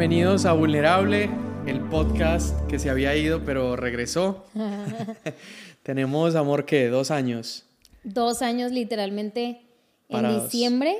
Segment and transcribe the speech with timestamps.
[0.00, 1.28] Bienvenidos a Vulnerable,
[1.66, 4.46] el podcast que se había ido pero regresó.
[5.82, 7.66] Tenemos, amor, que dos años.
[8.02, 9.60] Dos años literalmente
[10.08, 10.96] en diciembre.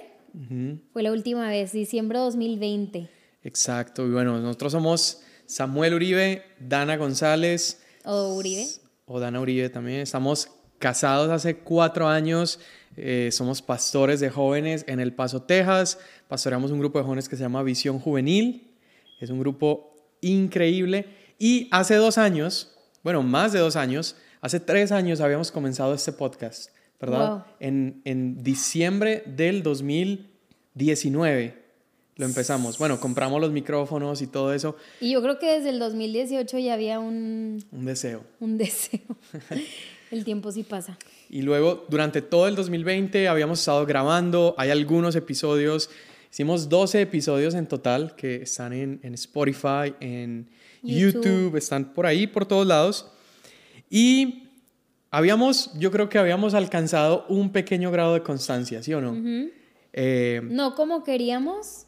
[0.92, 3.09] Fue la última vez, diciembre 2020.
[3.42, 4.06] Exacto.
[4.06, 7.82] Y bueno, nosotros somos Samuel Uribe, Dana González.
[8.05, 8.66] O Uribe.
[9.06, 10.01] O Dana Uribe también.
[10.01, 12.60] Estamos casados hace cuatro años.
[12.98, 15.98] Eh, somos pastores de jóvenes en El Paso, Texas.
[16.28, 18.70] Pastoreamos un grupo de jóvenes que se llama Visión Juvenil.
[19.20, 21.06] Es un grupo increíble.
[21.38, 22.74] Y hace dos años,
[23.05, 26.70] bueno, más de dos años, hace tres años habíamos comenzado este podcast,
[27.01, 27.47] ¿verdad?
[27.61, 31.61] En, en diciembre del 2019
[32.20, 32.77] lo empezamos.
[32.77, 34.77] Bueno, compramos los micrófonos y todo eso.
[35.01, 37.64] Y yo creo que desde el 2018 ya había un...
[37.73, 38.25] Un deseo.
[38.41, 39.00] Un deseo.
[40.11, 40.98] el tiempo sí pasa.
[41.30, 45.89] Y luego, durante todo el 2020 habíamos estado grabando, hay algunos episodios,
[46.31, 50.48] hicimos 12 episodios en total que están en, en Spotify, en
[50.83, 51.56] YouTube.
[51.56, 53.11] están por ahí, por todos lados.
[53.89, 54.48] Y
[55.11, 59.50] habíamos, yo creo que habíamos alcanzado un pequeño grado de constancia, ¿sí o no?
[59.92, 61.87] Eh, no como queríamos,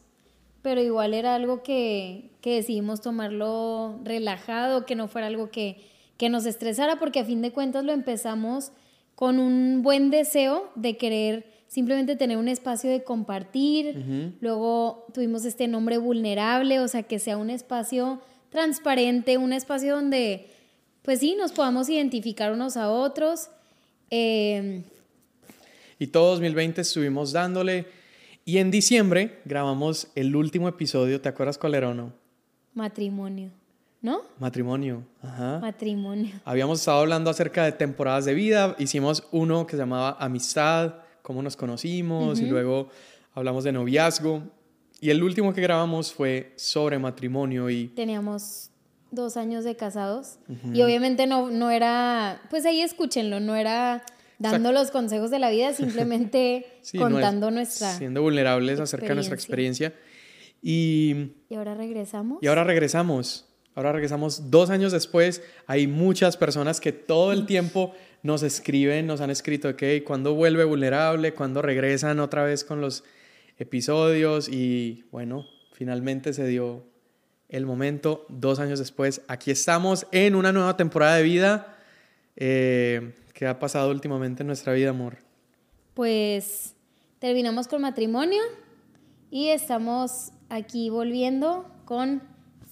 [0.60, 5.84] pero igual era algo que, que, decidimos tomarlo relajado, que no fuera algo que,
[6.16, 8.72] que nos estresara, porque a fin de cuentas lo empezamos
[9.14, 14.34] con un buen deseo de querer simplemente tener un espacio de compartir.
[14.42, 18.20] Luego tuvimos este nombre vulnerable, o sea, que sea un espacio
[18.50, 20.50] transparente, un espacio donde,
[21.00, 23.48] pues sí, nos podamos identificar unos a otros.
[24.10, 24.82] Em,
[25.98, 27.86] y todo 2020 estuvimos dándole.
[28.44, 32.12] Y en diciembre grabamos el último episodio, ¿te acuerdas cuál era o no?
[32.74, 33.48] Matrimonio.
[34.02, 34.20] ¿no?
[34.38, 35.58] Matrimonio, ajá.
[35.60, 36.34] Matrimonio.
[36.44, 41.42] Habíamos estado hablando acerca de temporadas de vida, hicimos uno que se llamaba Amistad, cómo
[41.42, 42.88] nos conocimos, y luego
[43.34, 44.42] hablamos de noviazgo.
[45.00, 47.88] Y el último que grabamos fue sobre matrimonio y...
[47.88, 48.70] Teníamos
[49.10, 50.38] dos años de casados
[50.72, 54.04] y obviamente no, no era, pues ahí escúchenlo, no era
[54.38, 56.66] dando los consejos de la vida, simplemente
[56.96, 57.92] contando nuestra...
[57.92, 59.94] Siendo vulnerables acerca de nuestra experiencia.
[60.62, 62.38] Y, y ahora regresamos.
[62.40, 63.51] Y ahora regresamos.
[63.74, 65.42] Ahora regresamos dos años después.
[65.66, 70.64] Hay muchas personas que todo el tiempo nos escriben, nos han escrito, ok, ¿cuándo vuelve
[70.64, 71.34] vulnerable?
[71.34, 73.04] ¿Cuándo regresan otra vez con los
[73.58, 74.48] episodios?
[74.48, 76.84] Y bueno, finalmente se dio
[77.48, 78.26] el momento.
[78.28, 81.78] Dos años después, aquí estamos en una nueva temporada de vida.
[82.36, 85.18] Eh, ¿Qué ha pasado últimamente en nuestra vida, amor?
[85.94, 86.74] Pues
[87.18, 88.42] terminamos con matrimonio
[89.30, 92.22] y estamos aquí volviendo con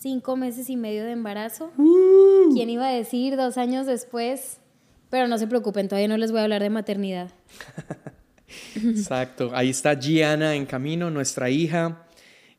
[0.01, 1.71] cinco meses y medio de embarazo.
[1.77, 2.53] Uh.
[2.55, 4.59] ¿Quién iba a decir dos años después?
[5.11, 7.31] Pero no se preocupen, todavía no les voy a hablar de maternidad.
[8.75, 9.51] Exacto.
[9.55, 12.07] Ahí está Gianna en camino, nuestra hija.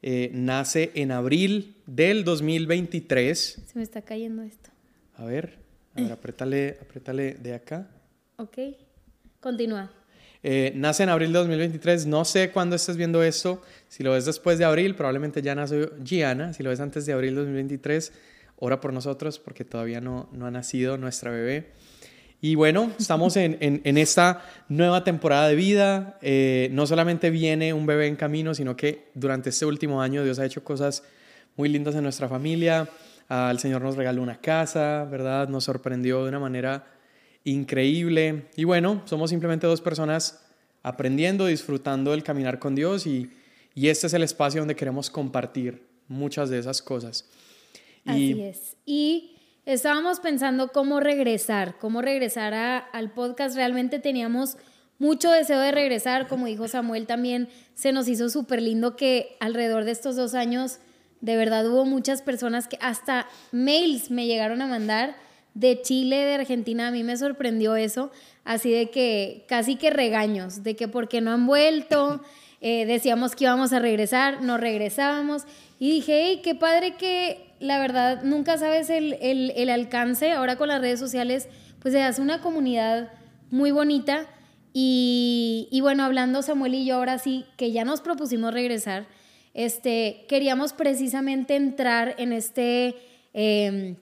[0.01, 3.63] Eh, nace en abril del 2023.
[3.65, 4.69] Se me está cayendo esto.
[5.15, 5.59] A ver,
[5.95, 7.87] a ver, apriétale, apriétale de acá.
[8.37, 8.57] Ok,
[9.39, 9.91] continúa.
[10.43, 12.05] Eh, nace en abril de 2023.
[12.07, 13.61] No sé cuándo estés viendo esto.
[13.87, 16.53] Si lo ves después de abril, probablemente ya nació Gianna.
[16.53, 18.11] Si lo ves antes de abril de 2023,
[18.57, 21.71] ora por nosotros porque todavía no, no ha nacido nuestra bebé.
[22.43, 26.17] Y bueno, estamos en, en, esta nueva temporada de vida.
[26.23, 30.39] Eh, no solamente viene un bebé en camino, sino que durante este último año Dios
[30.39, 31.03] ha hecho cosas
[31.55, 32.89] muy lindas en nuestra familia.
[33.29, 35.49] el Señor nos regaló una casa, ¿verdad?
[35.49, 36.83] Nos sorprendió de una manera
[37.43, 38.47] increíble.
[38.55, 40.45] Y bueno, somos simplemente dos personas
[40.83, 43.29] aprendiendo, disfrutando del caminar con Dios y,
[43.75, 47.29] y este es el espacio donde queremos compartir muchas de esas cosas.
[48.05, 48.75] Así es.
[48.85, 49.35] Y
[49.65, 52.53] estábamos pensando cómo regresar, cómo regresar
[52.91, 53.55] al podcast.
[53.55, 54.57] Realmente teníamos
[55.01, 59.83] mucho deseo de regresar, como dijo Samuel también, se nos hizo súper lindo que alrededor
[59.83, 60.77] de estos dos años,
[61.21, 65.15] de verdad hubo muchas personas que hasta mails me llegaron a mandar
[65.53, 68.11] de Chile, de Argentina, a mí me sorprendió eso,
[68.45, 72.21] así de que casi que regaños, de que porque no han vuelto,
[72.61, 75.43] eh, decíamos que íbamos a regresar, no regresábamos,
[75.79, 80.67] y dije, hey, qué padre que la verdad nunca sabes el, el, alcance, ahora con
[80.69, 81.47] las redes sociales,
[81.79, 83.11] pues se hace una comunidad
[83.49, 84.27] muy bonita,
[84.73, 89.05] y, y, bueno, hablando Samuel y yo ahora sí, que ya nos propusimos regresar,
[89.53, 92.95] este, queríamos precisamente entrar en este...
[93.33, 93.97] Em,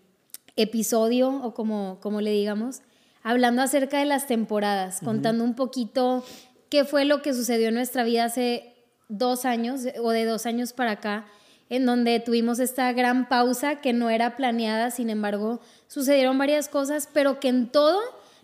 [0.61, 2.81] episodio o como, como le digamos,
[3.23, 6.23] hablando acerca de las temporadas, contando un poquito
[6.69, 8.75] qué fue lo que sucedió en nuestra vida hace
[9.07, 11.25] dos años o de dos años para acá,
[11.69, 17.09] en donde tuvimos esta gran pausa que no era planeada, sin embargo, sucedieron varias cosas,
[17.11, 17.99] pero que en todo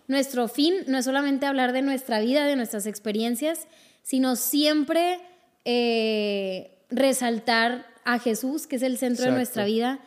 [0.08, 3.66] nuestro fin no es solamente hablar de nuestra vida, de nuestras experiencias,
[4.02, 5.20] sino siempre
[5.64, 9.98] eh, resaltar a Jesús, que es el centro de nuestra vida,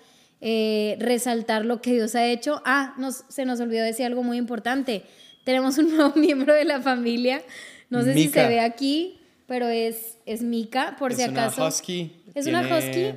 [0.42, 2.62] eh, resaltar lo que Dios ha hecho.
[2.66, 5.04] Ah, nos, se nos olvidó decir algo muy importante.
[5.44, 7.42] Tenemos un nuevo miembro de la familia.
[7.90, 11.52] No sé si se ve aquí, pero es, es Mika, por si acaso.
[11.52, 12.24] Es una husky.
[12.36, 13.14] Es una husky.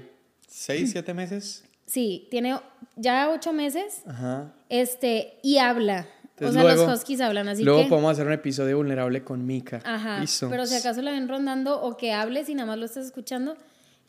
[0.48, 1.64] ¿Seis, siete meses?
[1.84, 2.56] Sí, tiene
[2.96, 4.00] ya ocho meses.
[4.06, 4.54] Ajá.
[4.70, 6.06] Este, y habla.
[6.40, 9.82] o sea, los huskies hablan, así luego podemos hacer un episodio vulnerable con Mika.
[9.84, 10.24] Ajá.
[10.48, 13.58] Pero si acaso la ven rondando o que hables y nada más lo estás escuchando,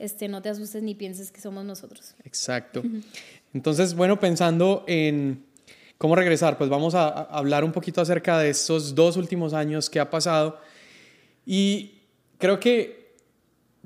[0.03, 2.13] este, no te asustes ni pienses que somos nosotros.
[2.25, 2.83] Exacto.
[3.53, 5.45] Entonces, bueno, pensando en
[5.97, 10.01] cómo regresar, pues vamos a, hablar un poquito acerca de estos dos últimos años que
[10.01, 10.59] ha pasado.
[11.45, 12.01] Y
[12.38, 13.15] creo que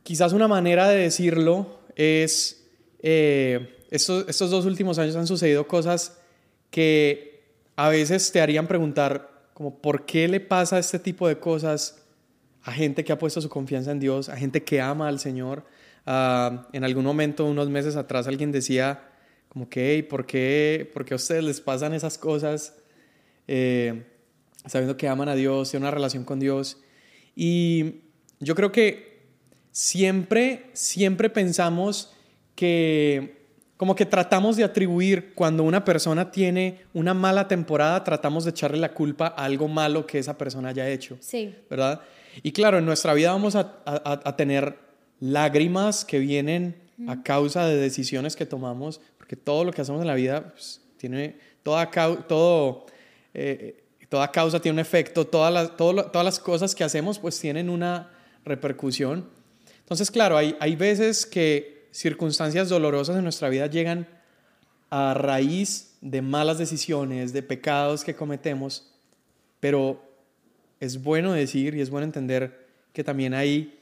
[0.01, 2.65] quizás una manera de decirlo es,
[3.03, 6.17] eh, estos, estos dos últimos años han sucedido cosas
[6.71, 7.43] que
[7.75, 12.01] a veces te harían preguntar, como, ¿por qué le pasa este tipo de cosas
[12.63, 15.76] a gente que ha puesto su confianza en Dios, a gente que ama al Señor?
[16.09, 19.03] Ah, en algún momento, unos meses atrás, alguien decía
[19.49, 22.75] como que, ¿por qué, ¿por qué a ustedes les pasan esas cosas
[23.45, 24.05] eh,
[24.65, 26.77] sabiendo que aman a Dios, tienen una relación con Dios?
[27.35, 27.95] Y
[28.39, 29.19] yo creo que
[29.73, 32.13] siempre, siempre pensamos
[32.55, 33.45] que
[33.75, 38.77] como que tratamos de atribuir cuando una persona tiene una mala temporada, tratamos de echarle
[38.77, 41.17] la culpa a algo malo que esa persona haya hecho.
[41.19, 41.53] Sí.
[41.69, 41.99] ¿Verdad?
[42.43, 44.86] Y claro, en nuestra vida vamos a, a, a tener
[45.19, 46.75] lágrimas que vienen
[47.07, 50.81] a causa de decisiones que tomamos, porque todo lo que hacemos en la vida pues,
[50.97, 51.89] tiene, toda,
[52.27, 52.85] todo,
[53.33, 57.69] eh, toda causa tiene un efecto, todas las, todas las cosas que hacemos pues tienen
[57.69, 58.11] una
[58.45, 59.29] repercusión.
[59.79, 64.07] Entonces, claro, hay, hay veces que circunstancias dolorosas en nuestra vida llegan
[64.89, 68.91] a raíz de malas decisiones, de pecados que cometemos,
[69.59, 70.01] pero
[70.79, 73.76] es bueno decir y es bueno entender que también hay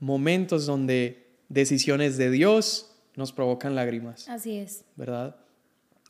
[0.00, 4.28] momentos donde decisiones de Dios nos provocan lágrimas.
[4.28, 4.84] Así es.
[4.96, 5.36] ¿Verdad?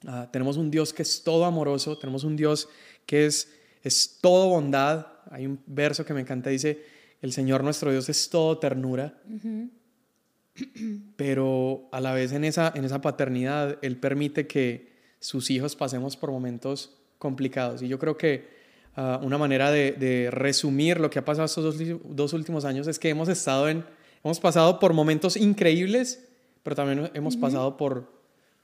[0.06, 2.69] Ah, tenemos un Dios que es todo amoroso, tenemos un Dios
[3.06, 3.52] que es,
[3.82, 5.06] es todo bondad.
[5.31, 6.85] Hay un verso que me encanta, dice,
[7.23, 9.20] el Señor nuestro Dios es todo ternura.
[11.17, 16.17] Pero a la vez en esa, en esa paternidad, Él permite que sus hijos pasemos
[16.17, 17.82] por momentos complicados.
[17.82, 18.57] Y yo creo que
[19.00, 22.99] Ah, una manera de, resumir lo que ha pasado estos dos, dos, últimos años es
[22.99, 23.85] que hemos estado en,
[24.25, 26.29] hemos pasado por momentos increíbles,
[26.65, 28.11] pero también hemos pasado por,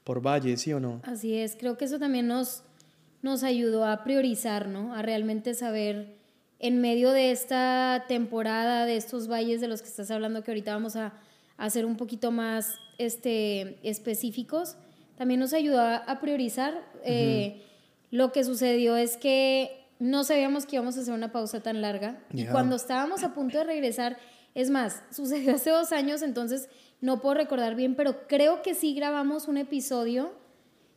[0.03, 0.99] por valles, ¿sí o no?
[1.05, 2.63] Así es, creo que eso también nos,
[3.21, 4.93] nos ayudó a priorizar, ¿no?
[4.93, 6.17] A realmente saber
[6.59, 10.73] en medio de esta temporada, de estos valles de los que estás hablando, que ahorita
[10.73, 11.13] vamos a,
[11.55, 14.75] hacer un poquito más este, específicos,
[15.17, 16.73] también nos ayudó a, priorizar.
[17.05, 17.61] Eh,
[18.11, 22.19] lo que sucedió es que no sabíamos que íbamos a hacer una pausa tan larga.
[22.33, 24.17] Y cuando estábamos a punto de regresar,
[24.53, 26.69] es más, sucedió hace dos años, entonces
[27.01, 30.33] no puedo recordar bien, pero creo que sí grabamos un episodio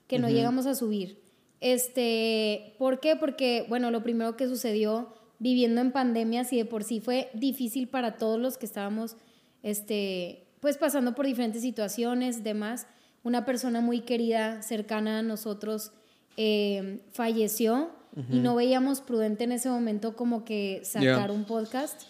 [0.06, 1.20] que no llegamos a subir.
[1.60, 3.16] Este, ¿Por qué?
[3.16, 7.88] Porque, bueno, lo primero que sucedió viviendo en pandemias y de por sí fue difícil
[7.88, 9.16] para todos los que estábamos,
[9.62, 12.86] este, pues pasando por diferentes situaciones, demás.
[13.22, 15.92] Una persona muy querida, cercana a nosotros,
[16.36, 17.90] eh, falleció
[18.30, 22.02] y no veíamos prudente en ese momento como que sacar un podcast.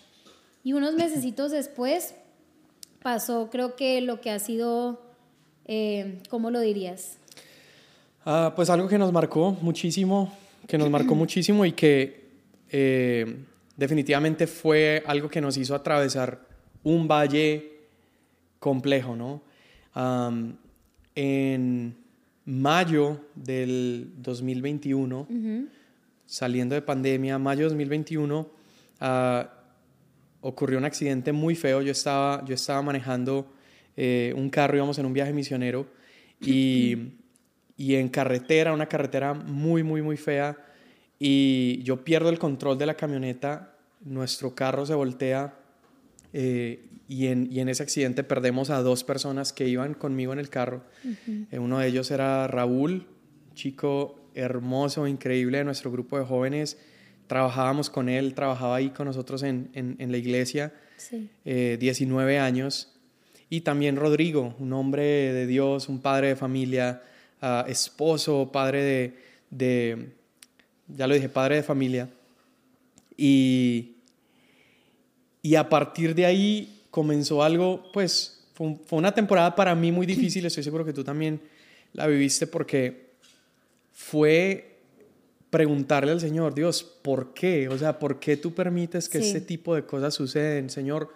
[0.64, 2.14] Y unos mesecitos después
[3.02, 5.00] pasó, creo que lo que ha sido,
[5.66, 7.18] eh, ¿cómo lo dirías?
[8.24, 10.32] Ah, pues algo que nos marcó muchísimo,
[10.66, 12.28] que nos marcó muchísimo y que
[12.70, 13.44] eh,
[13.76, 16.40] definitivamente fue algo que nos hizo atravesar
[16.84, 17.72] un valle
[18.58, 19.42] complejo, ¿no?
[21.14, 21.96] en
[22.44, 25.26] mayo del 2021,
[26.28, 28.50] saliendo de pandemia, mayo de 2021,
[29.00, 29.50] ah,
[30.42, 31.80] ocurrió un accidente muy feo.
[31.80, 33.50] Yo estaba, yo estaba manejando
[33.96, 35.86] eh, un carro, íbamos en un viaje misionero
[36.40, 37.14] y,
[37.78, 40.56] y en carretera, una carretera muy, muy, muy fea,
[41.18, 45.58] y yo pierdo el control de la camioneta, nuestro carro se voltea
[46.34, 50.38] eh, y, en, y, en, ese accidente perdemos a dos personas que iban conmigo en
[50.38, 50.84] el carro.
[51.50, 53.06] Eh, uno de ellos era Raúl,
[53.54, 56.78] chico hermoso, increíble de nuestro grupo de jóvenes.
[57.26, 60.72] Trabajábamos con él, trabajaba ahí con nosotros en, en, la iglesia,
[61.44, 62.94] 19 eh, años.
[63.50, 67.02] Y también Rodrigo, un hombre de Dios, un padre de familia,
[67.42, 69.14] ah, esposo, padre de,
[69.50, 70.08] de,
[70.88, 72.08] ya lo dije, padre de familia.
[73.16, 73.96] Y,
[75.42, 80.06] y a partir de ahí comenzó algo, pues fue, fue una temporada para mí muy
[80.06, 81.40] difícil, estoy seguro que tú también
[81.92, 83.07] la viviste porque
[83.98, 84.78] fue
[85.50, 87.68] preguntarle al Señor, Dios, ¿por qué?
[87.68, 90.70] O sea, ¿por qué tú permites que este tipo de cosas suceden?
[90.70, 91.12] Señor,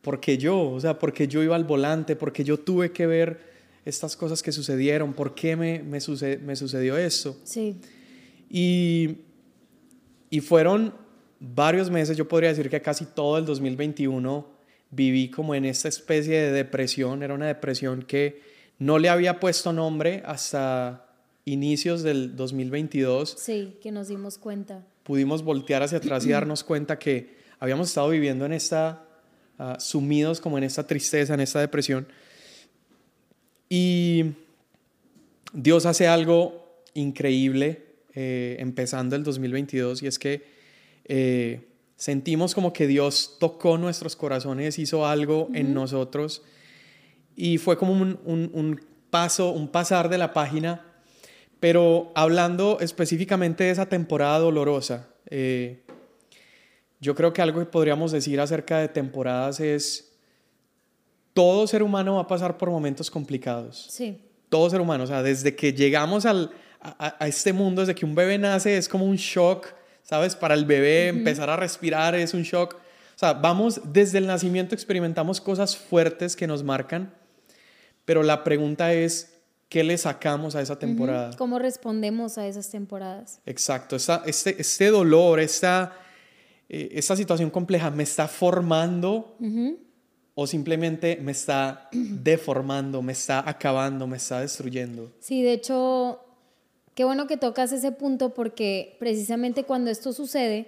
[0.00, 3.40] porque yo, o sea, porque yo iba al volante, porque yo tuve que ver
[3.84, 5.98] estas cosas que sucedieron, por qué me, me,
[6.38, 7.36] me sucedió esto.
[7.42, 7.80] Sí.
[8.48, 9.16] Y,
[10.30, 10.94] y fueron
[11.40, 14.46] varios meses, yo podría decir que casi todo el 2021
[14.92, 18.40] viví como en esta especie de depresión, era una depresión que
[18.78, 21.09] no le había puesto nombre hasta
[21.44, 23.36] inicios del 2022.
[23.38, 24.84] Sí, que nos dimos cuenta.
[25.02, 29.04] Pudimos voltear hacia atrás y darnos cuenta que habíamos estado viviendo en esta,
[29.58, 32.06] ah, sumidos como en esta tristeza, en esta depresión.
[33.68, 34.32] Y
[35.52, 40.42] Dios hace algo increíble eh, empezando el 2022 y es que
[41.04, 46.42] eh, sentimos como que Dios tocó nuestros corazones, hizo algo en nosotros
[47.36, 48.80] y fue como un,
[49.10, 50.84] paso, un pasar de la página,
[51.60, 55.84] pero hablando específicamente de esa temporada dolorosa, eh,
[57.00, 60.12] yo creo que algo que podríamos decir acerca de temporadas es,
[61.34, 63.86] todo ser humano va a pasar por momentos complicados.
[63.90, 64.20] Sí.
[64.48, 66.50] Todo ser humano, o sea, desde que llegamos al,
[66.80, 69.68] a, este mundo, desde que un bebé nace, es como un shock,
[70.02, 70.34] ¿sabes?
[70.34, 72.74] Para el bebé empezar a respirar es un shock.
[72.74, 77.14] O sea, vamos, desde el nacimiento experimentamos cosas fuertes que nos marcan,
[78.04, 79.39] pero la pregunta es,
[79.70, 81.30] ¿qué le sacamos a esa temporada?
[81.38, 83.40] ¿Cómo respondemos a esas temporadas?
[83.46, 85.96] Exacto, este, este dolor, esta,
[86.68, 89.38] eh, esta situación compleja me está formando
[90.34, 95.12] o simplemente me está deformando, me está acabando, me está destruyendo.
[95.20, 96.20] Sí, de hecho,
[96.94, 100.66] qué bueno que tocas ese punto porque precisamente cuando esto sucede,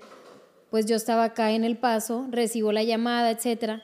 [0.70, 3.82] pues yo estaba acá en El Paso, recibo la llamada, etcétera,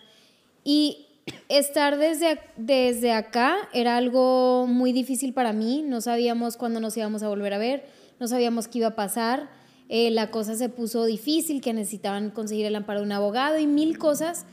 [0.63, 1.08] y
[1.49, 7.23] estar desde, desde acá era algo muy difícil para mí, no sabíamos cuándo nos íbamos
[7.23, 7.87] a volver a ver,
[8.20, 9.50] no sabíamos qué iba a pasar,
[9.88, 13.66] eh, la cosa se puso difícil, que necesitaban conseguir el amparo de un abogado y
[13.66, 14.44] mil cosas,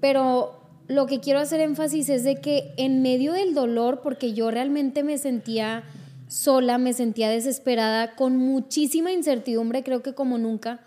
[0.00, 4.50] pero lo que quiero hacer énfasis es de que en medio del dolor, porque yo
[4.50, 5.84] realmente me sentía
[6.28, 10.80] sola, me sentía desesperada, con muchísima incertidumbre, creo que como nunca.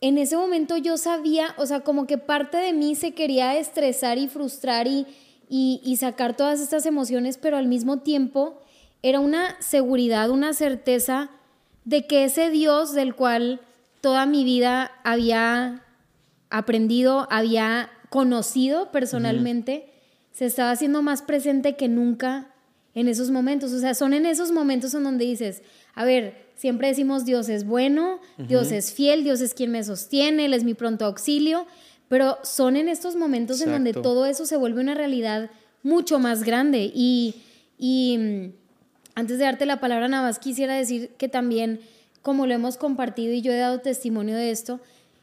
[0.00, 4.18] En ese momento yo sabía, o sea, como que parte de mí se quería estresar
[4.18, 5.06] y frustrar y,
[5.48, 8.60] y sacar todas estas emociones, pero al mismo tiempo
[9.02, 11.30] era una seguridad, una certeza
[11.84, 13.60] de que ese Dios del cual
[14.00, 15.84] toda mi vida había
[16.50, 19.92] aprendido, había conocido personalmente,
[20.32, 22.54] se estaba haciendo más presente que nunca
[22.94, 23.72] en esos momentos.
[23.72, 25.62] O sea, son en esos momentos en donde dices,
[25.94, 30.46] a ver, siempre decimos Dios es bueno, Dios es fiel, Dios es quien me sostiene,
[30.46, 31.66] Él es mi pronto auxilio,
[32.08, 35.50] pero son en estos momentos en donde todo eso se vuelve una realidad
[35.82, 36.90] mucho más grande.
[36.94, 37.36] Y,
[37.78, 38.52] y mm,
[39.14, 41.80] antes de darte la palabra, nada más quisiera decir que también,
[42.22, 44.80] como lo hemos compartido y yo he dado testimonio de esto,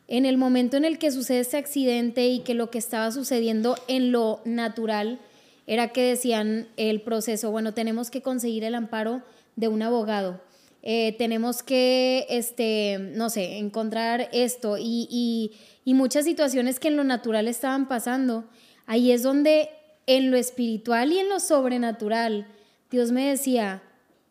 [0.08, 3.78] en el momento en el que sucede este accidente y que lo que estaba sucediendo
[3.88, 5.20] en lo natural
[5.66, 9.22] era que decían el proceso, bueno, tenemos que conseguir el amparo
[9.56, 10.42] de un abogado,
[10.84, 15.52] eh, tenemos que, este, no sé, encontrar esto y,
[15.86, 18.46] y muchas situaciones que en lo natural estaban pasando.
[18.86, 19.70] Ahí es donde
[20.08, 22.48] en lo espiritual y en lo sobrenatural,
[22.92, 23.82] Dios me decía,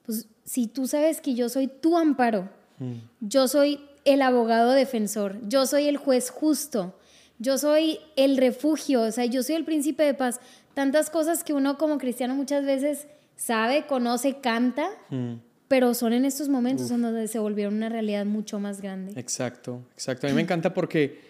[0.04, 2.94] pues si tú sabes que yo soy tu amparo, mm.
[3.20, 6.98] yo soy el abogado defensor, yo soy el juez justo,
[7.38, 10.40] yo soy el refugio, o sea, yo soy el príncipe de paz.
[10.74, 13.06] Tantas cosas que uno como cristiano muchas veces
[13.36, 15.34] sabe, conoce, canta, mm.
[15.72, 19.18] Pero son en estos momentos donde se volvieron una realidad mucho más grande.
[19.18, 20.26] Exacto, exacto.
[20.26, 21.22] A mí me encanta porque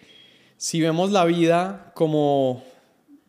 [0.57, 2.61] si vemos la vida como,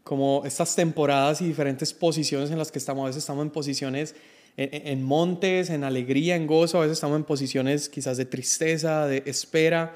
[0.03, 4.17] como estas temporadas y diferentes posiciones en las que estamos, a veces estamos en posiciones
[4.57, 9.23] en, montes, en alegría, en gozo, a veces estamos en posiciones quizás de tristeza, de
[9.25, 9.95] espera,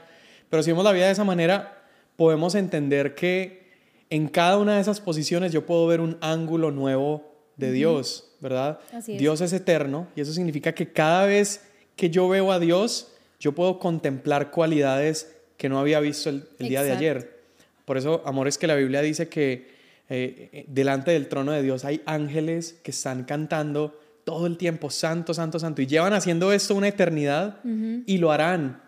[0.48, 1.82] pero si vemos la vida de esa manera,
[2.14, 3.66] podemos entender que
[4.08, 8.78] en cada una de esas posiciones yo puedo ver un ángulo nuevo de Dios, ¿verdad?
[9.06, 11.62] Dios es eterno y eso significa que cada vez
[11.96, 16.82] que yo veo a Dios, yo puedo contemplar cualidades que no había visto el, día
[16.82, 17.38] de ayer.
[17.84, 19.78] Por eso, amor, es que la Biblia dice que
[20.08, 24.90] eh, eh, delante del trono de Dios hay ángeles que están cantando todo el tiempo,
[24.90, 25.82] santo, santo, santo.
[25.82, 28.82] Y llevan haciendo esto una eternidad y lo harán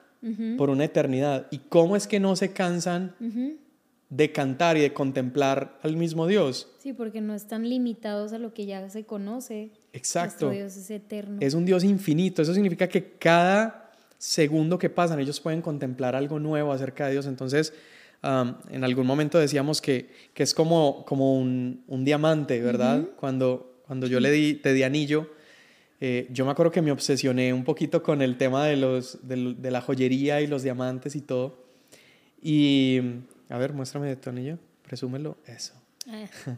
[0.58, 1.46] por una eternidad.
[1.50, 3.14] ¿Y cómo es que no se cansan
[4.10, 6.68] de cantar y de contemplar al mismo Dios?
[6.78, 9.70] Sí, porque no están limitados a lo que ya se conoce.
[9.92, 10.50] Exacto.
[10.50, 11.38] Dios es eterno.
[11.40, 12.42] Es un Dios infinito.
[12.42, 17.26] Eso significa que cada segundo que pasan ellos pueden contemplar algo nuevo acerca de Dios.
[17.26, 17.72] Entonces,
[18.22, 23.08] en algún momento decíamos que, que es como, como un, un diamante, ¿verdad?
[23.16, 25.28] Cuando cuando yo le di, te di anillo,
[26.00, 29.68] eh, yo me acuerdo que me obsesioné un poquito con el tema de, los, de,
[29.68, 31.58] la joyería y los diamantes y todo.
[32.40, 33.00] Y,
[33.50, 35.74] a ver, muéstrame tu anillo, presúmelo, eso.
[36.08, 36.56] Ah.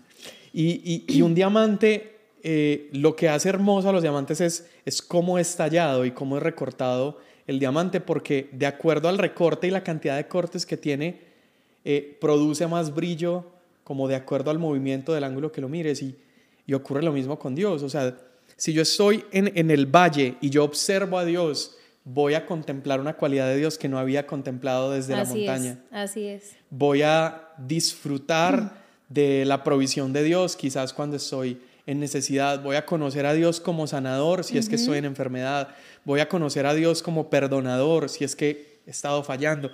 [0.52, 5.56] y, un diamante, eh, lo que hace hermoso a los diamantes es, es cómo es
[5.56, 10.16] tallado y cómo es recortado el diamante, porque de acuerdo al recorte y la cantidad
[10.16, 11.20] de cortes que tiene,
[11.84, 13.46] eh, produce más brillo
[13.82, 16.16] como de acuerdo al movimiento del ángulo que lo mires y,
[16.66, 17.82] y ocurre lo mismo con Dios.
[17.82, 18.16] O sea,
[18.56, 23.00] si yo estoy en, en, el valle y yo observo a Dios, voy a contemplar
[23.00, 25.78] una cualidad de Dios que no había contemplado desde la montaña.
[25.90, 26.52] así es.
[26.70, 32.62] Voy a disfrutar de la provisión de Dios, quizás cuando estoy en necesidad.
[32.62, 35.68] Voy a conocer a Dios como sanador si es que estoy en enfermedad.
[36.04, 39.70] Voy a conocer a Dios como perdonador si es que he estado fallando.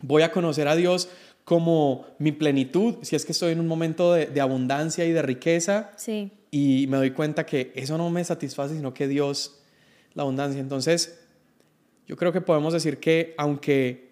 [0.00, 1.08] Voy a conocer a Dios
[1.44, 5.92] como mi plenitud, si es que estoy en un momento de, abundancia y de riqueza.
[5.96, 6.32] Sí.
[6.50, 9.60] Y me doy cuenta que eso no me satisface, sino que Dios,
[10.14, 10.60] la abundancia.
[10.60, 11.20] Entonces,
[12.06, 14.06] yo creo que podemos decir que aunque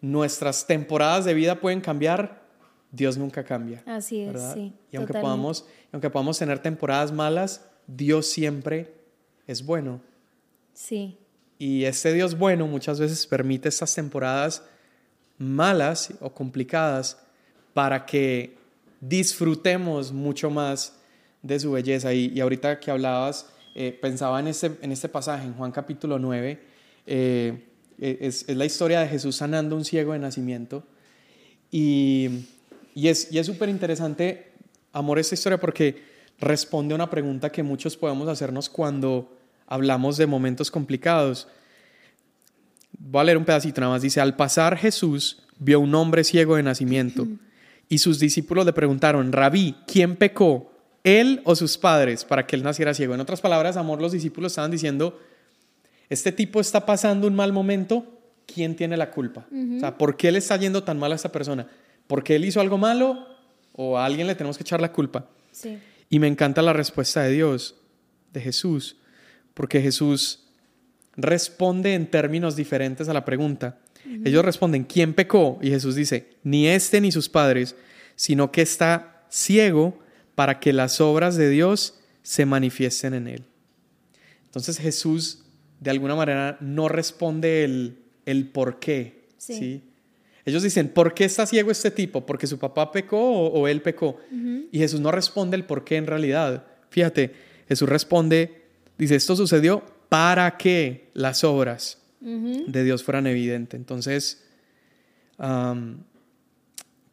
[0.00, 2.42] nuestras temporadas de vida pueden cambiar,
[2.90, 3.82] Dios nunca cambia.
[3.86, 4.72] Así es, sí.
[4.90, 8.94] Y aunque podamos, aunque podamos tener temporadas malas, Dios siempre
[9.46, 10.00] es bueno.
[10.72, 11.18] Sí.
[11.58, 14.62] Y este Dios bueno muchas veces permite estas temporadas
[15.38, 17.18] malas o complicadas
[17.74, 18.56] para que
[19.00, 20.98] disfrutemos mucho más
[21.42, 22.12] de su belleza.
[22.12, 26.60] Y, ahorita que hablabas, eh, pensaba en este, en este pasaje, en Juan capítulo 9,
[27.08, 27.64] eh,
[27.98, 30.84] eh, es, la historia de Jesús sanando un ciego de nacimiento.
[31.70, 32.46] Y,
[32.94, 34.52] y es súper interesante,
[34.92, 36.02] amor, esta historia porque
[36.38, 39.36] responde a una pregunta que muchos podemos hacernos cuando
[39.66, 41.48] hablamos de momentos complicados.
[42.98, 44.02] Voy a leer un pedacito nada más.
[44.02, 47.26] Dice, al pasar Jesús vio un hombre ciego de nacimiento
[47.88, 50.72] y sus discípulos le preguntaron, Rabí, ¿quién pecó?
[51.04, 53.14] ¿Él o sus padres para que él naciera ciego?
[53.14, 55.18] En otras palabras, amor, los discípulos estaban diciendo,
[56.10, 59.46] este tipo está pasando un mal momento, ¿quién tiene la culpa?
[59.76, 61.66] O sea, ¿por qué le está yendo tan mal a esta persona?
[62.06, 63.26] ¿Porque él hizo algo malo
[63.72, 65.28] o a alguien le tenemos que echar la culpa?
[65.52, 65.78] Sí.
[66.08, 67.74] Y me encanta la respuesta de Dios,
[68.32, 68.96] de Jesús,
[69.54, 70.44] porque Jesús
[71.16, 73.78] responde en términos diferentes a la pregunta.
[74.24, 75.58] Ellos responden, ¿quién pecó?
[75.60, 77.76] Y Jesús dice, ni este ni sus padres,
[78.14, 79.98] sino que está ciego
[80.34, 83.44] para que las obras de Dios se manifiesten en él.
[84.46, 85.44] Entonces Jesús
[85.80, 89.24] de alguna manera no responde el, el por qué.
[89.36, 89.82] Sí.
[90.44, 92.24] Ellos dicen, ¿por qué está ciego este tipo?
[92.24, 94.18] ¿Porque su papá pecó o, él pecó?
[94.72, 96.64] Y Jesús no responde el por qué en realidad.
[96.88, 97.34] Fíjate,
[97.68, 98.62] Jesús responde,
[98.96, 103.78] dice, esto sucedió para que las obras de Dios fueran evidentes.
[103.78, 104.42] Entonces,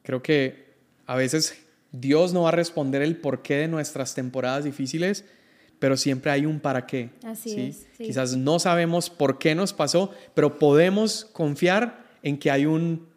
[0.02, 0.66] creo que
[1.06, 1.58] a veces
[1.92, 5.26] Dios no va a responder el porqué de nuestras temporadas difíciles,
[5.80, 7.10] pero siempre hay un para qué.
[7.24, 7.88] Así es.
[7.98, 13.08] Quizás no sabemos por qué nos pasó, pero podemos confiar en que hay un,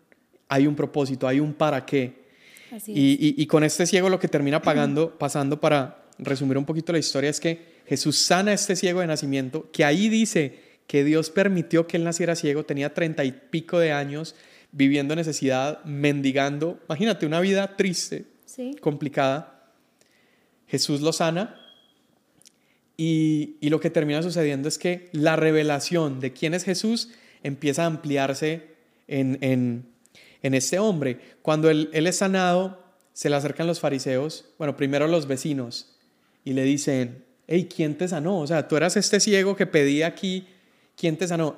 [0.49, 2.27] hay un propósito, hay un para qué.
[2.71, 6.93] Así y, y, con este ciego lo que termina pagando, pasando para resumir un poquito
[6.93, 11.05] la historia es que Jesús sana a este ciego de nacimiento, que ahí dice que
[11.05, 14.35] Dios permitió que él naciera ciego, tenía treinta y pico de años,
[14.73, 16.81] viviendo necesidad, mendigando.
[16.87, 18.27] Imagínate una vida triste,
[18.81, 19.73] complicada.
[20.67, 21.68] Jesús lo sana
[22.99, 27.09] y, lo que termina sucediendo es que la revelación de quién es Jesús
[27.43, 28.67] empieza a ampliarse
[29.07, 29.87] en,
[30.43, 31.19] este hombre.
[31.41, 32.85] Cuando él, él es sanado,
[33.15, 35.97] se le acercan los fariseos, bueno, primero los vecinos,
[36.45, 38.41] y le dicen, hey, ¿quién te sanó?
[38.41, 40.47] O sea, tú eras este ciego que pedía aquí
[40.99, 41.57] ¿quién te sanó?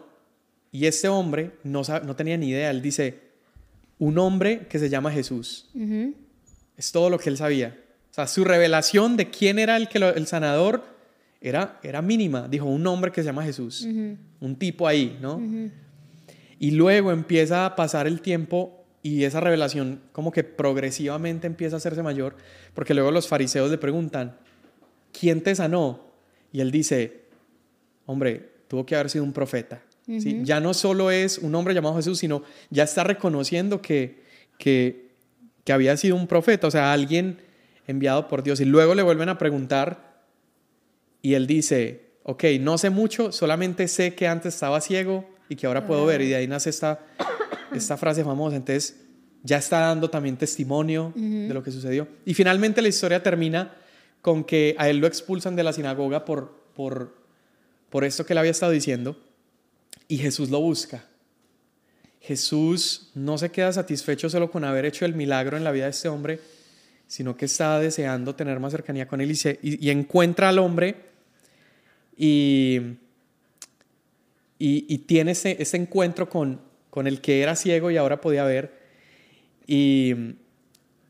[0.71, 2.71] Y este hombre no, no tenía ni idea.
[2.71, 3.19] Él dice,
[3.99, 5.69] un hombre que se llama Jesús.
[6.77, 7.77] Es todo lo que él sabía.
[8.11, 10.85] O sea, su revelación de quién era el, que el sanador
[11.41, 12.49] era, era mínima.
[12.49, 13.87] Dijo, un hombre que se llama Jesús.
[14.41, 15.41] Un tipo ahí, ¿no?
[16.59, 21.79] Y luego empieza a pasar el tiempo y esa revelación como que progresivamente empieza a
[21.79, 22.37] hacerse mayor,
[22.75, 24.37] porque luego los fariseos le preguntan,
[25.19, 26.13] ¿quién te sanó?
[26.53, 27.23] Y él dice,
[28.05, 29.83] hombre, tuvo que haber sido un profeta.
[30.07, 30.41] ¿sí?
[30.43, 34.23] Ya no solo es un hombre llamado Jesús, sino ya está reconociendo que,
[34.59, 35.13] que,
[35.65, 37.39] que había sido un profeta, o sea, alguien
[37.87, 38.61] enviado por Dios.
[38.61, 40.10] Y luego le vuelven a preguntar
[41.23, 45.67] y él dice, ok, no sé mucho, solamente sé que antes estaba ciego y que
[45.67, 46.21] ahora puedo ver.
[46.21, 47.01] Y de ahí nace esta,
[47.75, 48.57] esta frase famosa.
[48.57, 48.97] Entonces,
[49.43, 52.07] ya está dando también testimonio de lo que sucedió.
[52.25, 53.75] Y finalmente la historia termina
[54.21, 57.21] con que a él lo expulsan de la sinagoga por, por
[57.91, 59.17] por esto que él había estado diciendo
[60.09, 61.05] y Jesús lo busca.
[62.21, 65.91] Jesús no se queda satisfecho solo con haber hecho el milagro en la vida de
[65.91, 66.41] este hombre,
[67.07, 71.10] sino que está deseando tener más cercanía con él y, encuentra al hombre
[72.23, 72.99] y,
[74.59, 78.79] y, tiene ese, encuentro con, con el que era ciego y ahora podía ver.
[79.67, 80.15] Y,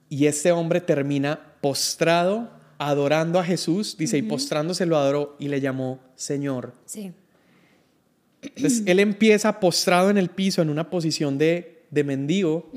[0.09, 5.61] y este hombre termina postrado, adorando a Jesús, dice, y postrándose lo adoró y le
[5.61, 6.75] llamó Señor.
[6.85, 7.11] Sí.
[8.42, 12.70] Entonces, él empieza postrado en el piso, en una posición de, de mendigo,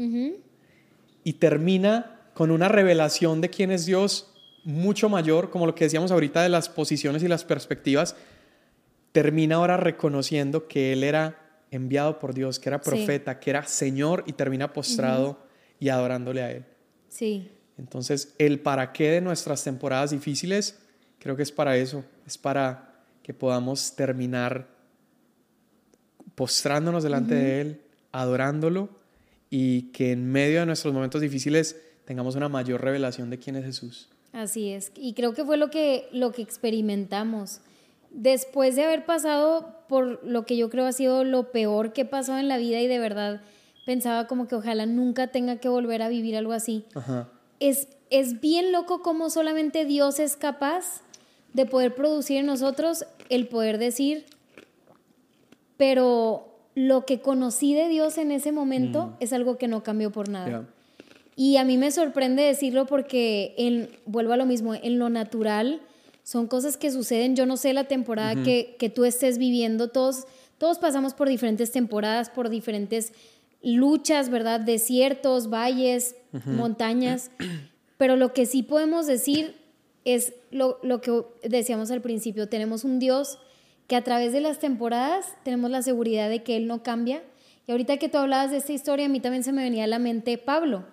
[1.24, 4.33] y termina con una revelación de quién es Dios
[4.64, 8.16] mucho mayor, como lo que decíamos ahorita de las posiciones y las perspectivas,
[9.12, 11.44] termina ahora reconociendo que él era
[11.76, 15.40] enviado por Dios, que era profeta, que era Señor y termina postrado
[15.80, 16.66] y adorándole a Él.
[17.10, 17.50] Sí.
[17.78, 20.80] Entonces, el para qué de nuestras temporadas difíciles,
[21.20, 24.68] creo que es para eso, es para que podamos terminar
[26.36, 28.90] postrándonos delante de Él, adorándolo
[29.50, 33.66] y que en medio de nuestros momentos difíciles tengamos una mayor revelación de quién es
[33.66, 34.10] Jesús.
[34.34, 37.62] Así es, y creo que fue lo que, lo que experimentamos.
[38.10, 42.40] Después de haber pasado por lo que yo creo ha sido lo peor que pasado
[42.40, 43.42] en la vida y de verdad
[43.86, 46.84] pensaba como que ojalá nunca tenga que volver a vivir algo así.
[47.60, 51.02] Es, es bien loco como solamente Dios es capaz
[51.54, 54.26] de poder producir en nosotros el poder decir,
[55.78, 59.14] pero lo que conocí de Dios en ese momento mm.
[59.20, 60.68] es algo que no cambió por nada.
[61.36, 65.82] Y a mí me sorprende decirlo porque, en, vuelvo a lo mismo, en lo natural
[66.24, 67.36] son cosas que suceden.
[67.36, 69.90] Yo no sé la temporada que, que, tú estés viviendo.
[69.90, 70.26] Todos,
[70.58, 73.14] todos pasamos por diferentes temporadas, por diferentes
[73.62, 74.60] luchas, ¿verdad?
[74.60, 76.16] Desiertos, valles,
[76.46, 77.32] montañas.
[77.98, 79.56] Pero lo que sí podemos decir
[80.06, 82.48] es lo, lo que decíamos al principio.
[82.48, 83.40] Tenemos un Dios
[83.88, 87.24] que a través de las temporadas tenemos la seguridad de que Él no cambia.
[87.68, 89.88] Y ahorita que tú hablabas de esta historia, a mí también se me venía a
[89.88, 90.86] la mente Pablo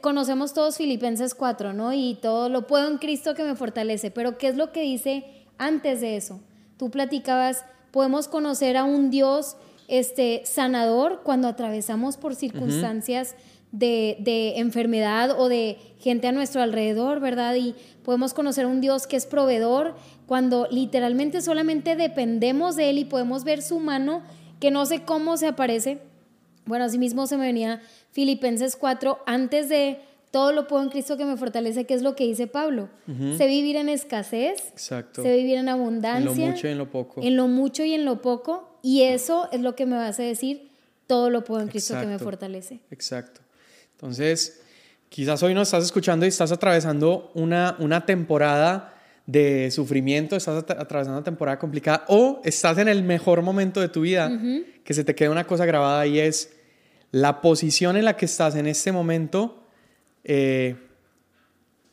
[0.00, 1.92] conocemos todos Filipenses 4, ¿no?
[1.92, 5.24] Y todo lo puedo en Cristo que me fortalece, pero ¿qué es lo que dice
[5.58, 6.40] antes de eso?
[6.76, 9.56] Tú platicabas, podemos conocer a un Dios
[9.88, 13.34] este, sanador cuando atravesamos por circunstancias
[13.72, 17.54] de, de, enfermedad o de gente a nuestro alrededor, ¿verdad?
[17.56, 17.74] Y
[18.04, 23.04] podemos conocer a un Dios que es proveedor cuando literalmente solamente dependemos de Él y
[23.04, 24.22] podemos ver su mano
[24.60, 25.98] que no sé cómo se aparece.
[26.66, 27.80] Bueno, así mismo se me venía
[28.12, 30.00] Filipenses 4, antes de
[30.30, 32.88] todo lo puedo en Cristo que me fortalece, que es lo que dice Pablo.
[33.38, 35.22] Sé vivir en escasez, Exacto.
[35.22, 36.30] sé vivir en abundancia.
[36.30, 37.20] En lo mucho y en lo poco.
[37.22, 38.78] En lo mucho y en lo poco.
[38.82, 40.70] Y eso es lo que me hace decir,
[41.06, 42.80] todo lo puedo en Cristo que me fortalece.
[42.90, 43.40] Exacto.
[43.92, 44.60] Entonces,
[45.08, 48.92] quizás hoy nos estás escuchando y estás atravesando una, una temporada
[49.26, 54.02] de sufrimiento, estás atravesando una temporada complicada o estás en el mejor momento de tu
[54.02, 54.30] vida,
[54.84, 56.55] que se te quede una cosa grabada y es
[57.12, 59.62] la posición en la que estás en este momento,
[60.24, 60.76] eh,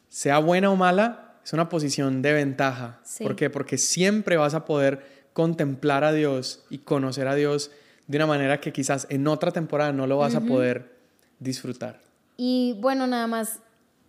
[0.10, 3.02] sea buena o mala, es una posición de ventaja.
[3.22, 3.50] ¿Por qué?
[3.50, 7.72] Porque siempre vas a poder contemplar a Dios y conocer a Dios
[8.08, 10.98] de una manera que quizás en otra temporada no lo vas a poder
[11.40, 12.02] disfrutar.
[12.38, 13.60] Y bueno, nada más,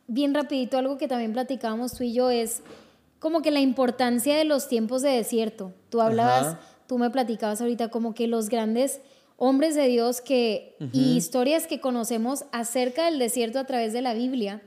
[0.06, 2.62] bien rapidito, algo que también platicábamos tú y yo es
[3.18, 5.72] como que la importancia de los tiempos de desierto.
[5.88, 9.00] Tú hablabas, tú me platicabas ahorita como que los grandes
[9.36, 14.14] hombres de Dios que, y historias que conocemos acerca del desierto a través de la
[14.14, 14.62] Biblia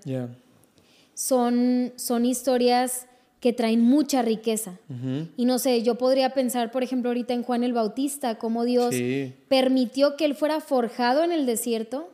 [1.13, 3.08] son, son historias
[3.39, 4.80] que traen mucha riqueza.
[5.38, 8.95] Y no sé, yo podría pensar, por ejemplo, ahorita en Juan el Bautista, cómo Dios
[9.47, 12.10] permitió que él fuera forjado en el desierto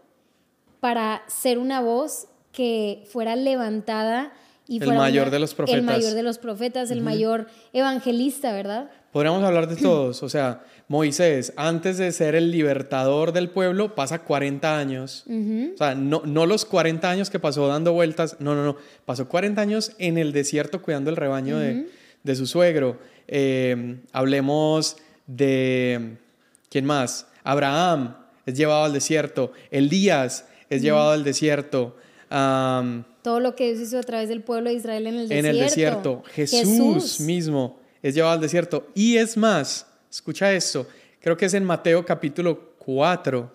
[0.79, 4.33] para ser una voz que fuera levantada
[4.67, 5.79] y el mayor de los profetas.
[5.79, 8.89] El mayor de los profetas, el mayor evangelista, ¿verdad?
[9.13, 14.23] Podríamos hablar de todos, o sea, Moisés, antes de ser el libertador del pueblo, pasa
[14.23, 15.25] 40 años.
[15.27, 18.75] O sea, no, no los 40 años que pasó dando vueltas, no, no, no.
[19.05, 21.89] Pasó 40 años en el desierto cuidando el rebaño de,
[22.23, 22.97] de, su suegro.
[23.27, 24.97] Eh, hablemos
[25.27, 26.17] de.
[26.71, 27.27] ¿Quién más?
[27.43, 28.15] Abraham
[28.47, 29.51] es llevado al desierto.
[29.69, 31.97] Elías es llevado al desierto.
[32.29, 35.47] Todo lo que Dios hizo a través del pueblo de Israel en el desierto.
[35.47, 36.23] En el desierto.
[36.33, 37.19] Jesús.
[37.19, 38.87] mismo es llevado al desierto.
[38.93, 40.85] Y es más, Escucha esto,
[41.21, 43.51] creo que es en Mateo capítulo 4,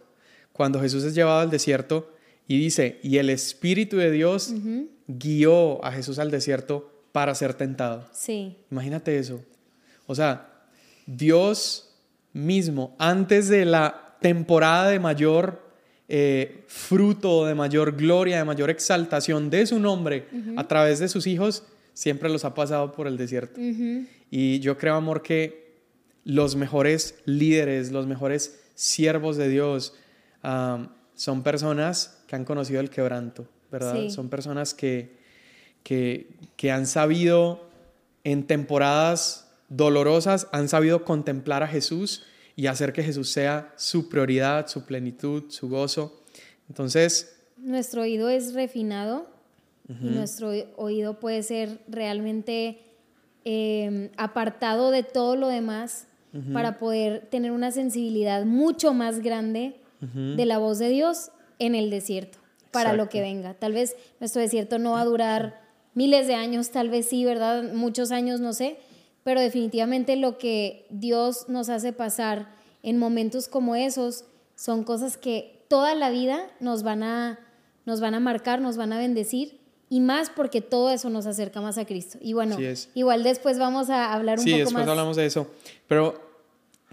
[0.53, 2.13] cuando Jesús es llevado al desierto
[2.49, 4.53] y dice, y el Espíritu de Dios
[5.07, 8.09] guió a Jesús al desierto para ser tentado.
[8.13, 8.57] Sí.
[8.73, 9.41] Imagínate eso.
[10.09, 10.49] O sea,
[11.07, 11.95] Dios
[12.33, 15.63] mismo, antes de la temporada de mayor
[16.09, 21.29] eh, fruto, de mayor gloria, de mayor exaltación de su nombre a través de sus
[21.29, 21.63] hijos,
[21.95, 23.61] siempre los ha pasado por el desierto.
[24.31, 25.69] Y yo creo, amor, que
[26.25, 29.95] los mejores líderes, los mejores siervos de Dios
[30.43, 34.09] son personas que han conocido el quebranto, ¿verdad?
[34.11, 35.17] Son personas que,
[35.83, 37.69] que, que han sabido
[38.25, 42.25] en temporadas dolorosas, han sabido contemplar a Jesús
[42.57, 46.23] y hacer que Jesús sea su prioridad, su plenitud, su gozo.
[46.69, 49.31] Entonces, nuestro oído es refinado
[49.89, 52.88] y nuestro oído puede ser realmente
[53.45, 56.07] em, apartado de todo lo demás
[56.53, 61.91] para poder tener una sensibilidad mucho más grande de la voz de Dios en el
[61.91, 62.39] desierto,
[62.71, 63.55] para lo que venga.
[63.55, 65.61] Tal vez nuestro desierto no va a durar
[65.95, 67.73] miles de años, tal vez sí, ¿verdad?
[67.73, 68.79] Muchos años, no sé,
[69.25, 74.25] pero definitivamente lo que Dios nos hace pasar en momentos como esos
[74.55, 77.41] son cosas que toda la vida nos van a,
[77.85, 79.58] nos van a marcar, nos van a bendecir
[79.91, 82.19] y más porque todo eso nos acerca más a Cristo.
[82.21, 82.57] Y bueno,
[82.95, 84.59] igual después vamos a hablar un poco más.
[84.59, 85.51] Sí, después hablamos de eso.
[85.87, 86.21] Pero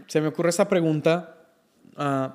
[0.08, 1.36] se me ocurre esta pregunta.
[1.98, 2.30] Uh,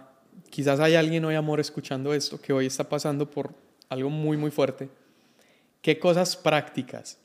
[0.50, 3.54] quizás hay alguien hoy, amor, escuchando esto, que hoy está pasando por
[3.88, 4.90] algo muy, muy fuerte.
[5.80, 7.18] ¿Qué cosas prácticas,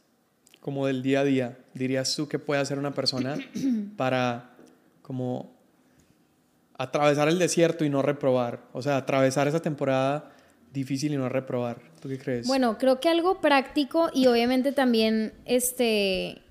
[0.62, 3.38] como del día a día, dirías tú que puede hacer una persona
[3.98, 4.52] para
[5.02, 5.54] como
[6.78, 8.62] atravesar el desierto y no reprobar?
[8.72, 10.35] O sea, atravesar esa temporada
[10.76, 11.82] difícil y no reprobar.
[12.00, 12.46] ¿Tú qué crees?
[12.48, 16.42] Bueno, creo que algo práctico y obviamente también este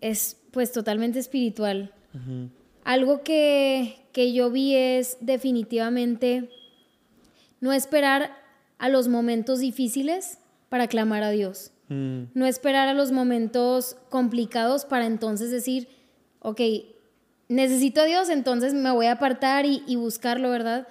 [0.00, 1.92] es pues totalmente espiritual.
[2.84, 6.48] Algo que, que yo vi es definitivamente
[7.60, 8.30] no esperar
[8.78, 11.72] a los momentos difíciles para clamar a Dios.
[11.88, 12.24] Mm.
[12.34, 15.88] No esperar a los momentos complicados para entonces decir,
[16.40, 16.60] ok,
[17.48, 20.86] necesito a Dios, entonces me voy a apartar y, y buscarlo, ¿verdad?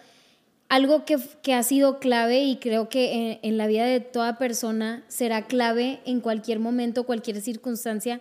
[0.73, 4.39] Algo que, que, ha sido clave y creo que en, en, la vida de toda
[4.39, 8.19] persona será clave en cualquier momento, cualquier circunstancia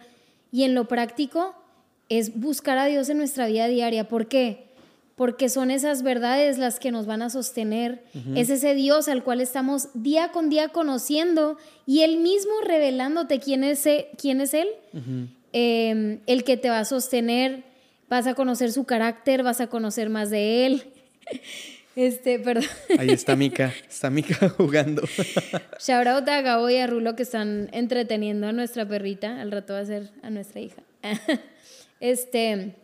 [0.50, 1.54] y en lo práctico
[2.10, 4.06] es buscar a Dios en nuestra vida diaria.
[4.06, 4.66] ¿Por qué?
[5.16, 8.04] Porque son esas verdades las que nos van a sostener.
[8.34, 13.64] Es ese Dios al cual estamos día con día conociendo y Él mismo revelándote quién
[13.64, 14.68] es, e, quién es Él.
[15.54, 17.64] Em, el que te va a sostener,
[18.10, 20.82] vas a conocer su carácter, vas a conocer más de Él.
[21.94, 22.64] Este, perdón.
[22.98, 25.02] Ahí está Mika, está Mika jugando.
[25.78, 29.40] Shout out a Gabo y a Rulo que están entreteniendo a nuestra perrita.
[29.40, 30.82] Al rato va a ser a nuestra hija.
[32.00, 32.74] Este,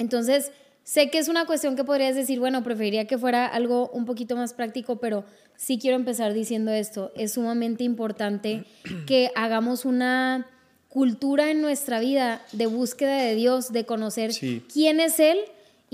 [0.00, 0.50] entonces,
[0.82, 4.34] sé que es una cuestión que podrías decir, bueno, preferiría que fuera algo un poquito
[4.34, 5.24] más práctico, pero
[5.54, 7.12] sí quiero empezar diciendo esto.
[7.14, 8.64] Es sumamente importante
[9.06, 10.48] que hagamos una
[10.88, 14.32] cultura en nuestra vida de búsqueda de Dios, de conocer
[14.72, 15.38] quién es Él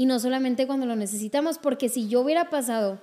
[0.01, 2.99] y no solamente cuando lo necesitamos, porque si yo hubiera pasado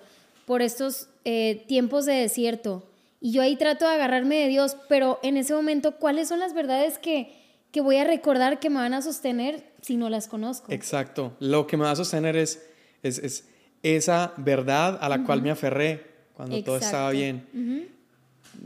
[0.45, 2.83] por estos eh, tiempos de desierto
[3.19, 6.53] y yo ahí trato de agarrarme de Dios, pero en ese momento, ¿cuáles son las
[6.53, 7.31] verdades que
[7.71, 10.71] que voy a recordar que me van a sostener si no las conozco.
[10.71, 11.35] Exacto.
[11.39, 12.65] Lo que me va a sostener es,
[13.03, 13.47] es,
[13.83, 17.91] esa verdad a la cual me aferré cuando todo estaba bien.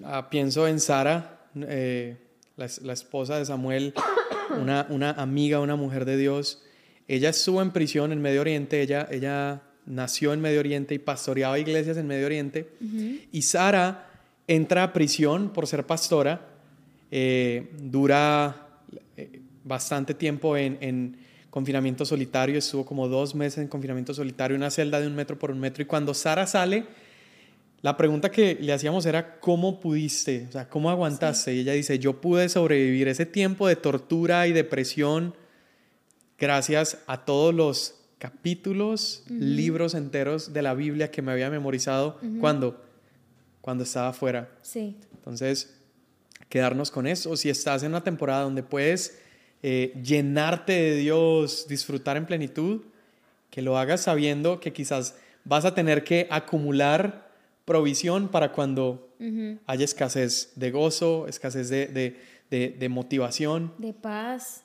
[0.06, 2.18] Ah, pienso en Sara, eh,
[2.56, 3.94] la, esposa de Samuel,
[4.58, 6.64] una, una, amiga, una mujer de Dios.
[7.12, 11.60] Ella estuvo en prisión en Medio Oriente, ella, ella nació en Medio Oriente y pastoreaba
[11.60, 12.70] iglesias en Medio Oriente.
[13.34, 14.08] Y Sara
[14.48, 16.48] entra a prisión por ser pastora,
[17.12, 18.80] eh, dura
[19.18, 21.18] eh, bastante tiempo en,
[21.50, 25.52] confinamiento solitario, estuvo como dos meses en confinamiento solitario, una celda de un metro por
[25.52, 26.86] un metro, y cuando Sara sale,
[27.82, 30.46] la pregunta que le hacíamos era, ¿cómo pudiste?
[30.48, 31.54] O sea, ¿cómo aguantaste?
[31.54, 35.34] Y ella dice, yo pude sobrevivir ese tiempo de tortura y depresión
[36.42, 42.84] gracias a todos los capítulos, libros enteros de la Biblia que me había memorizado cuando,
[43.62, 44.50] cuando estaba afuera.
[44.64, 44.98] Sí.
[45.14, 45.76] Entonces,
[46.50, 47.38] quedarnos con eso.
[47.38, 49.20] Si estás en una temporada donde puedes
[49.62, 52.82] eh, llenarte de Dios, disfrutar en plenitud,
[53.52, 57.30] que lo hagas sabiendo que quizás vas a tener que acumular
[57.66, 59.10] provisión para cuando
[59.68, 62.18] haya escasez de gozo, escasez de,
[62.50, 63.74] de, motivación.
[63.78, 64.64] De paz.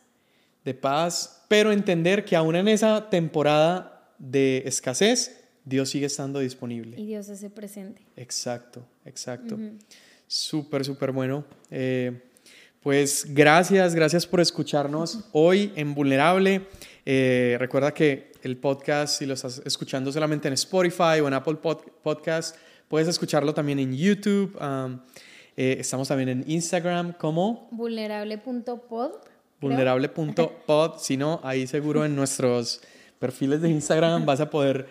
[0.67, 7.01] De paz, pero entender que aún en esa temporada de escasez, Dios sigue estando disponible.
[7.01, 8.03] Y Dios hace presente.
[8.17, 9.57] Exacto, exacto.
[10.27, 11.45] Súper, súper bueno.
[11.71, 12.21] Eh,
[12.83, 16.67] pues gracias, gracias por escucharnos hoy en Vulnerable.
[17.05, 21.59] Eh, recuerda que el podcast, si lo estás escuchando solamente en Spotify o en Apple
[22.03, 22.57] Podcast,
[22.89, 24.57] puedes escucharlo también en YouTube.
[24.61, 24.99] Um,
[25.57, 29.13] eh, estamos también en Instagram como vulnerable.pod.
[29.61, 30.99] Vulnerable.pod.
[30.99, 32.81] si no, ahí seguro en nuestros
[33.19, 34.87] perfiles de Instagram vas a poder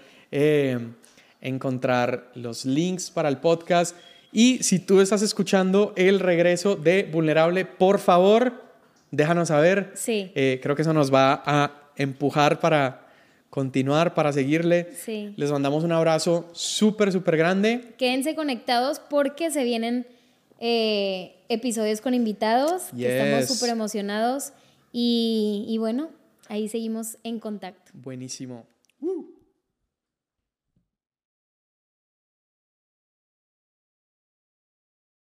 [1.42, 3.96] encontrar los links para el podcast.
[4.32, 8.64] Y si tú estás escuchando el regreso de Vulnerable, por favor,
[9.12, 9.92] déjanos saber.
[9.96, 10.32] Sí.
[10.36, 13.08] Eh, creo que eso nos va a empujar para
[13.50, 14.90] continuar, para seguirle.
[14.94, 15.34] Sí.
[15.38, 17.94] Les mandamos un abrazo súper, súper grande.
[17.98, 20.06] Quédense conectados porque se vienen
[20.68, 22.86] eh, episodios con invitados.
[22.98, 24.52] Estamos súper emocionados.
[24.92, 26.10] Y, y bueno,
[26.48, 27.92] ahí seguimos en contacto.
[27.94, 28.66] Buenísimo.